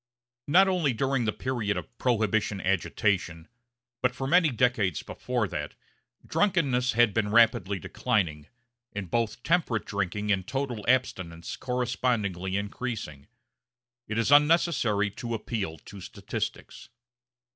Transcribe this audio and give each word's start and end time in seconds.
Not 0.47 0.67
only 0.67 0.93
during 0.93 1.25
the 1.25 1.31
period 1.31 1.77
of 1.77 1.95
Prohibition 1.99 2.59
agitation, 2.59 3.47
but 4.01 4.15
for 4.15 4.25
many 4.25 4.49
decades 4.49 5.03
before 5.03 5.47
that, 5.49 5.75
drunkenness 6.25 6.93
had 6.93 7.13
been 7.13 7.29
rapidly 7.29 7.77
declining, 7.77 8.47
and 8.93 9.11
both 9.11 9.43
temperate 9.43 9.85
drinking 9.85 10.31
and 10.31 10.47
total 10.47 10.83
abstinence 10.87 11.55
correspondingly 11.55 12.57
increasing. 12.57 13.27
It 14.07 14.17
is 14.17 14.31
unnecessary 14.31 15.11
to 15.11 15.35
appeal 15.35 15.77
to 15.77 16.01
statistics. 16.01 16.89